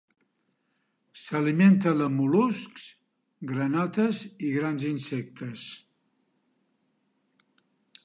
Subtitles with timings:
[1.23, 2.87] S'alimenta de mol·luscs,
[3.53, 5.71] granotes i grans insectes.